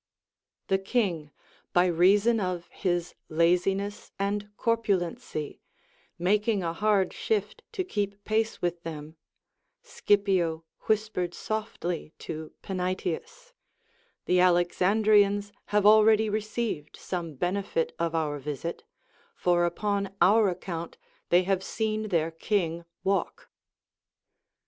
The 0.67 0.79
king, 0.79 1.29
by 1.73 1.85
reason 1.85 2.39
of 2.39 2.67
his 2.71 3.13
laziness 3.29 4.11
and 4.17 4.49
corpulency, 4.57 5.61
making 6.17 6.63
a 6.63 6.73
hard 6.73 7.13
shift 7.13 7.61
to 7.73 7.83
keep 7.83 8.23
pace 8.25 8.63
with 8.63 8.81
them, 8.81 9.15
Scipio 9.83 10.65
Avhispered 10.85 11.35
softly 11.35 12.13
to 12.17 12.51
Panaetius: 12.63 13.53
The 14.25 14.39
x^lexandrians 14.39 15.51
ha\e 15.67 15.83
already 15.85 16.31
received 16.31 16.97
some 16.97 17.35
benefit 17.35 17.93
of 17.99 18.15
our 18.15 18.39
visit, 18.39 18.83
for 19.35 19.65
upon 19.65 20.15
our 20.19 20.49
account 20.49 20.97
they 21.29 21.43
have 21.43 21.63
seen 21.63 22.07
their 22.07 22.31
king 22.31 22.85
walk. 23.03 23.51